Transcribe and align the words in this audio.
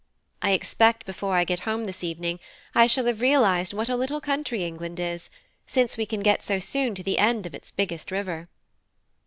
I 0.41 0.53
expect 0.53 1.05
before 1.05 1.35
I 1.35 1.43
get 1.43 1.59
home 1.59 1.83
this 1.83 2.03
evening 2.03 2.39
I 2.73 2.87
shall 2.87 3.05
have 3.05 3.21
realised 3.21 3.71
what 3.71 3.87
a 3.87 3.95
little 3.95 4.19
country 4.19 4.65
England 4.65 4.99
is, 4.99 5.29
since 5.67 5.95
we 5.95 6.07
can 6.07 6.23
so 6.39 6.57
soon 6.57 6.93
get 6.95 6.95
to 6.95 7.03
the 7.03 7.19
end 7.19 7.45
of 7.45 7.53
its 7.53 7.69
biggest 7.69 8.09
river." 8.09 8.49